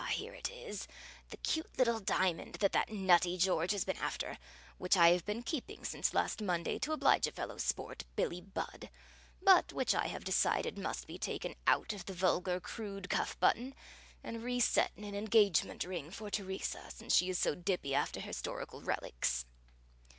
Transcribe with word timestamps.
here 0.09 0.33
it 0.33 0.49
is, 0.49 0.87
the 1.29 1.37
cute 1.37 1.77
little 1.77 1.99
diamond 1.99 2.55
that 2.55 2.71
that 2.71 2.91
nutty 2.91 3.37
George 3.37 3.71
has 3.71 3.85
been 3.85 3.95
after, 3.97 4.39
which 4.79 4.97
I 4.97 5.09
have 5.09 5.23
been 5.27 5.43
keeping 5.43 5.85
since 5.85 6.11
last 6.15 6.41
Monday 6.41 6.79
to 6.79 6.91
oblige 6.91 7.27
a 7.27 7.31
fellow 7.31 7.57
sport, 7.59 8.03
Billie 8.15 8.41
Budd, 8.41 8.89
but 9.43 9.71
which 9.73 9.93
I 9.93 10.07
have 10.07 10.23
decided 10.23 10.75
must 10.75 11.05
be 11.05 11.19
taken 11.19 11.53
out 11.67 11.93
of 11.93 12.05
the 12.07 12.13
vulgar 12.15 12.59
crude 12.59 13.11
cuff 13.11 13.39
button 13.39 13.75
and 14.23 14.41
reset 14.41 14.91
in 14.97 15.03
an 15.03 15.13
engagement 15.13 15.83
ring 15.83 16.09
for 16.09 16.31
Teresa, 16.31 16.89
since 16.89 17.15
she 17.15 17.29
is 17.29 17.37
so 17.37 17.53
dippy 17.53 17.93
after 17.93 18.19
historical 18.21 18.81
relics!" 18.81 19.45